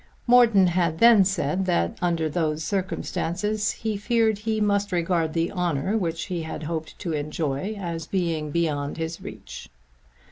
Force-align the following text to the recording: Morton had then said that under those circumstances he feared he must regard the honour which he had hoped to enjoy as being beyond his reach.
Morton 0.25 0.65
had 0.65 0.97
then 0.97 1.23
said 1.23 1.67
that 1.67 1.95
under 2.01 2.27
those 2.27 2.63
circumstances 2.63 3.69
he 3.69 3.95
feared 3.97 4.39
he 4.39 4.59
must 4.59 4.91
regard 4.91 5.33
the 5.33 5.51
honour 5.51 5.95
which 5.95 6.23
he 6.25 6.41
had 6.41 6.63
hoped 6.63 6.97
to 6.97 7.13
enjoy 7.13 7.75
as 7.79 8.07
being 8.07 8.49
beyond 8.49 8.97
his 8.97 9.21
reach. 9.21 9.69